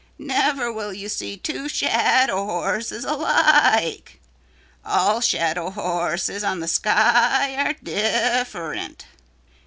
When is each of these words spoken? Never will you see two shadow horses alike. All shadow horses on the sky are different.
Never 0.17 0.73
will 0.73 0.93
you 0.95 1.07
see 1.07 1.37
two 1.37 1.69
shadow 1.69 2.43
horses 2.45 3.05
alike. 3.05 4.19
All 4.83 5.21
shadow 5.21 5.69
horses 5.69 6.43
on 6.43 6.59
the 6.59 6.67
sky 6.67 7.53
are 7.63 7.73
different. 7.73 9.05